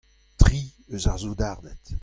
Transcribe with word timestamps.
Tri 0.41 0.61
eus 0.93 1.05
ar 1.11 1.19
soudarded. 1.21 1.85